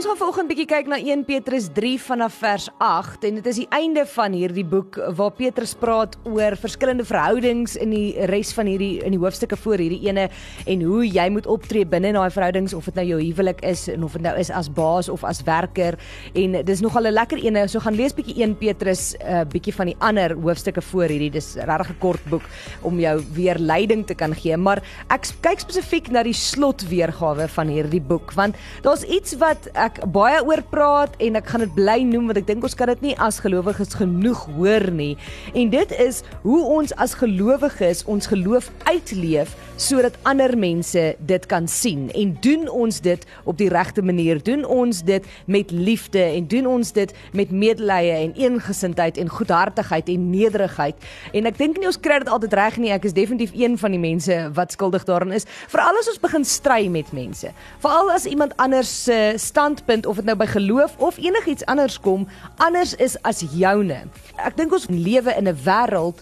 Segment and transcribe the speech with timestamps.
[0.00, 3.58] Ons gaan vanoggend bietjie kyk na 1 Petrus 3 vanaf vers 8 en dit is
[3.60, 8.70] die einde van hierdie boek waar Petrus praat oor verskillende verhoudings in die res van
[8.70, 10.30] hierdie in die hoofstukke voor hierdie ene
[10.64, 14.06] en hoe jy moet optree binne daai verhoudings of dit nou jou huwelik is en
[14.06, 16.00] of dit nou is as baas of as werker.
[16.32, 19.74] En dis nogal 'n lekker ene so gaan lees bietjie 1 Petrus 'n uh, bietjie
[19.74, 21.30] van die ander hoofstukke voor hierdie.
[21.30, 22.48] Dis regtig 'n kort boek
[22.80, 27.68] om jou weer leiding te kan gee maar ek kyk spesifiek na die slotweergawe van
[27.68, 31.98] hierdie boek want daar's iets wat ek baie oor praat en ek gaan dit bly
[32.06, 35.16] noem want ek dink ons kan dit nie as gelowiges genoeg hoor nie.
[35.54, 41.68] En dit is hoe ons as gelowiges ons geloof uitleef sodat ander mense dit kan
[41.68, 42.10] sien.
[42.12, 44.42] En doen ons dit op die regte manier?
[44.44, 50.12] Doen ons dit met liefde en doen ons dit met medelee en eengesindheid en goedhartigheid
[50.12, 51.08] en nederigheid?
[51.32, 52.92] En ek dink nie ons kry dit altyd reg nie.
[52.92, 55.48] Ek is definitief een van die mense wat skuldig daarin is.
[55.72, 57.48] Veral as ons begin stry met mense.
[57.80, 61.98] Veral as iemand anders se stand standpunt of dit nou by geloof of enigiets anders
[62.00, 62.26] kom,
[62.56, 64.02] anders is as joune.
[64.36, 66.18] Ek dink ons lewe in 'n wêreld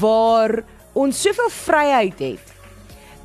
[0.00, 2.53] waar ons soveel vryheid het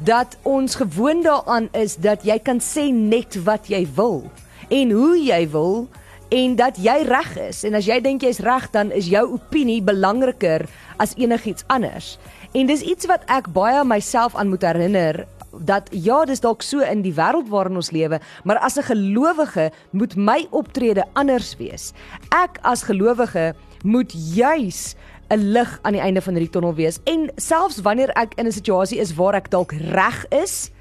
[0.04, 4.24] dat ons gewoond daaraan is dat jy kan sê net wat jy wil
[4.70, 5.88] en hoe jy wil
[6.30, 9.82] en dat jy reg is en as jy dink jy's reg dan is jou opinie
[9.84, 12.18] belangriker as enigiets anders.
[12.54, 15.26] En dis iets wat ek baie myself aan moet herinner
[15.66, 19.72] dat ja, dis dalk so in die wêreld waarin ons lewe, maar as 'n gelowige
[19.92, 21.94] moet my optrede anders wees.
[22.30, 24.96] Ek as gelowige moet juis
[25.30, 28.52] 'n lig aan die einde van hierdie tonnel wees en selfs wanneer ek in 'n
[28.52, 30.72] situasie is waar ek dalk reg is,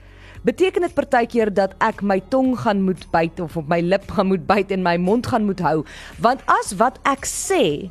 [0.43, 4.27] beteken dit partykeer dat ek my tong gaan moet byt of op my lip gaan
[4.27, 5.85] moet byt en my mond gaan moet hou,
[6.21, 7.91] want as wat ek sê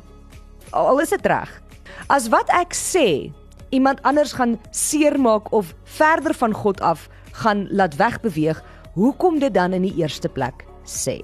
[0.72, 1.62] al is dit reg.
[2.08, 3.32] As wat ek sê
[3.70, 8.62] iemand anders gaan seermaak of verder van God af gaan laat wegbeweeg,
[8.94, 11.22] hoekom dit dan in die eerste plek sê?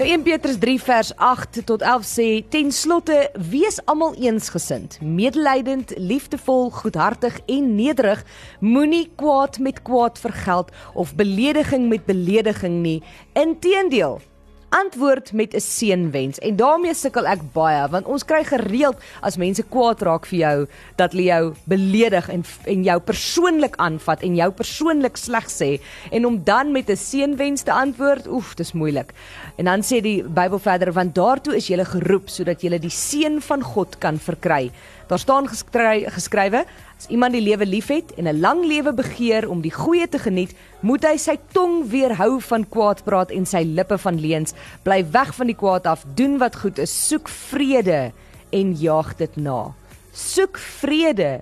[0.00, 3.18] Nou 1 Petrus 3 vers 8 tot 11 sê ten slotte
[3.50, 8.22] wees almal eensgesind, medelydend, liefdevol, goedhartig en nederig,
[8.64, 13.02] moenie kwaad met kwaad vergeld of belediging met belediging nie.
[13.36, 14.22] Inteendeel,
[14.70, 16.38] antwoord met 'n seënwens.
[16.38, 20.66] En daarmee sukkel ek baie want ons kry gereeld as mense kwaad raak vir jou
[20.96, 26.26] dat hulle jou beledig en en jou persoonlik aanvat en jou persoonlik sleg sê en
[26.26, 29.12] om dan met 'n seënwens te antwoord, oef, dis moeilik.
[29.56, 33.40] En dan sê die Bybel verder want daartoe is jy geroep sodat jy die seën
[33.40, 34.70] van God kan verkry.
[35.10, 36.64] Daar staan geskrywe
[37.00, 40.52] As iemand die lewe liefhet en 'n lang lewe begeer om die goeie te geniet,
[40.80, 44.52] moet hy sy tong weerhou van kwaad praat en sy lippe van leuns.
[44.82, 48.12] Bly weg van die kwaad af, doen wat goed is, soek vrede
[48.52, 49.72] en jaag dit na.
[50.12, 51.40] Soek vrede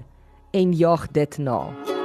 [0.50, 1.97] en jaag dit na.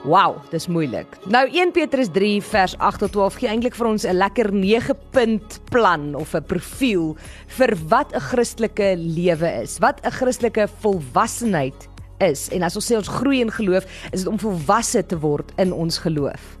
[0.00, 1.18] Wow, dis moeilik.
[1.28, 4.96] Nou 1 Petrus 3 vers 8 tot 12 gee eintlik vir ons 'n lekker 9
[5.12, 7.16] punt plan of 'n profiel
[7.46, 9.78] vir wat 'n Christelike lewe is.
[9.78, 12.48] Wat 'n Christelike volwassenheid is.
[12.48, 15.72] En as ons sê ons groei in geloof, is dit om volwasse te word in
[15.72, 16.58] ons geloof.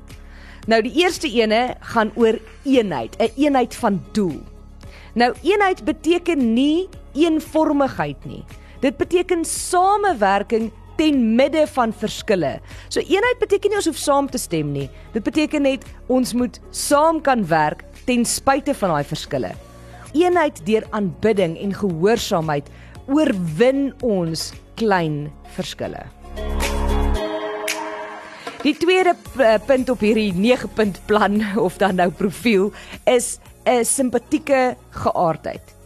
[0.66, 4.42] Nou die eerste ene gaan oor eenheid, 'n eenheid van doel.
[5.14, 8.44] Nou eenheid beteken nie eenvormigheid nie.
[8.80, 12.58] Dit beteken samewerking ten midde van verskille.
[12.92, 14.88] So eenheid beteken nie ons hoef saam te stem nie.
[15.14, 19.54] Dit beteken net ons moet saam kan werk ten spyte van daai verskille.
[20.12, 22.68] Eenheid deur aanbidding en gehoorsaamheid
[23.08, 24.50] oorwin ons
[24.80, 26.04] klein verskille.
[28.60, 32.72] Die tweede eh, punt op hierdie 9 punt plan of dan nou profiel
[33.08, 35.79] is 'n simpatieke geaardheid.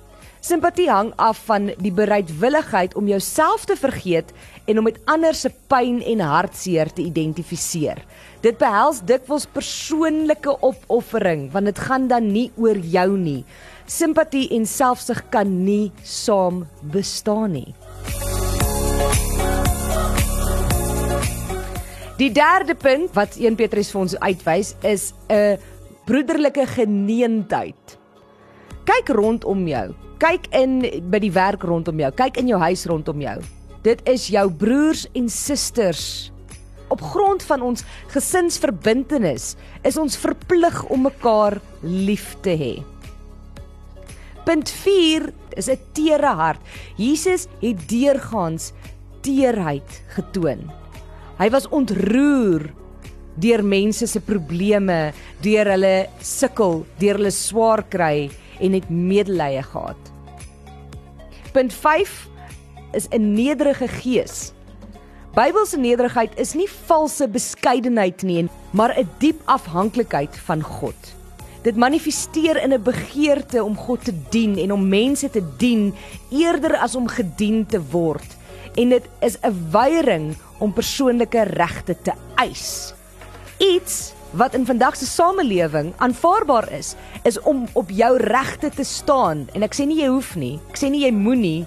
[0.44, 4.28] Simpatie hang af van die bereidwilligheid om jouself te vergeet
[4.69, 8.03] en om met ander se pyn en hartseer te identifiseer.
[8.44, 13.41] Dit behels dikwels persoonlike opoffering want dit gaan dan nie oor jou nie.
[13.88, 17.73] Simpatie en selfsug kan nie saam bestaan nie.
[22.20, 25.56] Die derde punt wat 1 Petrus vir ons uitwys is 'n
[26.05, 27.99] broederlike geneentheid.
[28.85, 29.94] Kyk rondom jou
[30.25, 30.79] kyk in
[31.12, 33.37] by die werk rondom jou, kyk in jou huis rondom jou.
[33.85, 36.31] Dit is jou broers en susters.
[36.93, 39.50] Op grond van ons gesinsverbintenis
[39.85, 42.73] is ons verplig om mekaar lief te hê.
[44.49, 46.61] Punt 4 is 'n teere hart.
[46.97, 48.73] Jesus het deurgaans
[49.21, 50.71] teerheid getoon.
[51.38, 52.73] Hy was ontroer
[53.37, 55.12] deur mense se probleme,
[55.43, 58.31] deur hulle sukkel, deur hulle swaar kry
[58.61, 60.13] en het medelee gehad.
[61.54, 62.28] Punt 5
[62.92, 64.52] is 'n nederige gees.
[65.34, 71.14] Bybelse nederigheid is nie valse beskeidenheid nie, maar 'n diep afhanklikheid van God.
[71.62, 75.94] Dit manifesteer in 'n begeerte om God te dien en om mense te dien
[76.30, 78.36] eerder as om gedien te word.
[78.74, 82.94] En dit is 'n weiering om persoonlike regte te eis.
[83.58, 89.46] Iets wat in vandag se samelewing aanvaarbaar is, is om op jou regte te staan.
[89.54, 91.66] En ek sê nie jy hoef nie, ek sê nie jy moenie,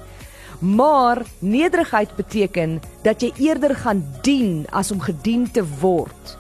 [0.59, 6.35] maar nederigheid beteken dat jy eerder gaan dien as om gedien te word.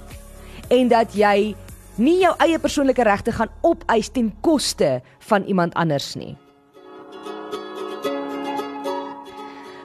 [0.73, 1.55] En dat jy
[1.97, 4.99] nie jou eie persoonlike regte gaan opeis ten koste
[5.29, 6.35] van iemand anders nie.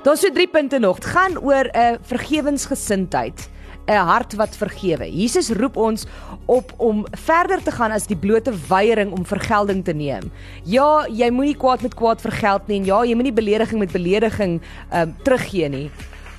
[0.03, 0.99] Daar's so 3 punte nog.
[0.99, 3.49] Dit gaan oor 'n vergewensgesindheid,
[3.87, 5.11] 'n hart wat vergewe.
[5.11, 6.07] Jesus roep ons
[6.47, 10.31] op om verder te gaan as die blote weiering om vergelding te neem.
[10.65, 14.61] Ja, jy moenie kwaad met kwaad vergeld nie en ja, jy moenie belediging met belediging
[14.93, 15.91] um teruggee nie.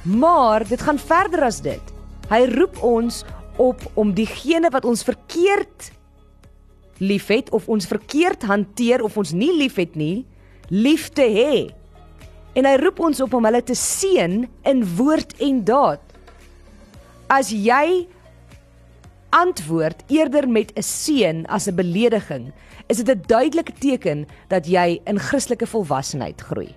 [0.03, 1.93] Maar dit gaan verder as dit.
[2.29, 3.23] Hy roep ons
[3.57, 5.91] op om diegene wat ons verkeerd
[7.03, 10.25] liefhet of ons verkeerd hanteer of ons nie liefhet nie,
[10.69, 11.55] lief te hê.
[12.53, 16.12] En hy roep ons op om hulle te seën in woord en daad.
[17.27, 18.07] As jy
[19.29, 22.53] antwoord eerder met 'n seën as 'n belediging,
[22.87, 26.75] is dit 'n duidelike teken dat jy in Christelike volwassenheid groei.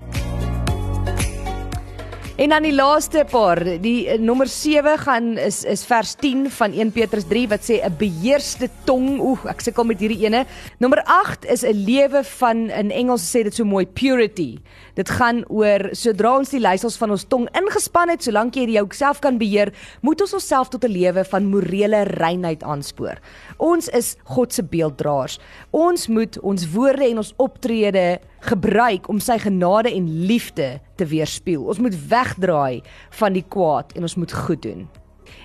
[2.37, 6.75] En dan die laaste paar, die uh, nommer 7 gaan is is vers 10 van
[6.77, 9.17] 1 Petrus 3 wat sê 'n beheerste tong.
[9.25, 10.45] Oeg, ek sukkel met hierdie ene.
[10.77, 14.59] Nommer 8 is 'n lewe van in Engels sê dit so mooi purity.
[14.95, 19.21] Dit gaan oor sodra ons die leiersels van ons tong ingespan het, solank jy jouself
[19.21, 19.73] kan beheer,
[20.03, 23.17] moet ons onsself tot 'n lewe van morele reinheid aanspoor.
[23.57, 25.39] Ons is God se beelddraers.
[25.71, 31.65] Ons moet ons woorde en ons optrede gebruik om sy genade en liefde te weerspieël.
[31.65, 34.87] Ons moet wegdraai van die kwaad en ons moet goed doen.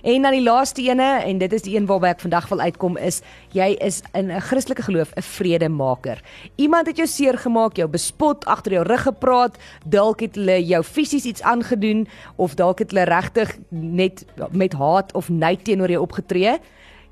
[0.02, 2.98] En dan die laaste ene en dit is die een waarby ek vandag wil uitkom
[2.98, 3.22] is
[3.54, 6.22] jy is in 'n Christelike geloof 'n vredemaker.
[6.56, 10.84] Iemand het jou seer gemaak, jou bespot, agter jou rug gepraat, dalk het hulle jou
[10.84, 16.02] fisies iets aangedoen of dalk het hulle regtig net met haat of nait teenoor jou
[16.02, 16.60] opgetree.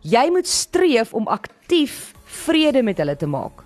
[0.01, 3.63] Jy moet streef om aktief vrede met hulle te maak.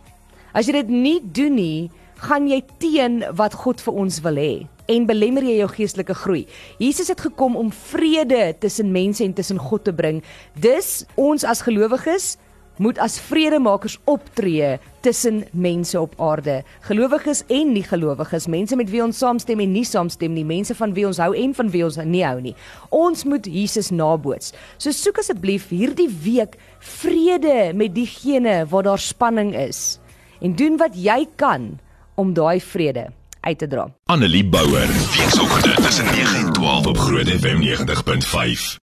[0.54, 1.92] As jy dit nie doen nie,
[2.24, 4.54] gaan jy teen wat God vir ons wil hê
[4.92, 6.46] en belemmer jy jou geestelike groei.
[6.80, 10.20] Jesus het gekom om vrede tussen mense en tussen God te bring.
[10.60, 12.34] Dus ons as gelowiges
[12.82, 16.62] moet as vredemakers optree tussen mense op aarde.
[16.88, 20.96] Gelowiges en nie gelowiges, mense met wie ons saamstem en nie saamstem nie, mense van
[20.98, 22.56] wie ons hou en van wie ons nie hou nie.
[22.90, 24.56] Ons moet Jesus naboots.
[24.82, 30.00] So soek asseblief hierdie week vrede met diegene waar daar spanning is
[30.44, 31.76] en doen wat jy kan
[32.16, 33.08] om daai vrede
[33.40, 33.88] uit te dra.
[34.06, 38.82] Annelie Bouwer, weekoggend tussen 9 en 12 op Groot FM 90.5.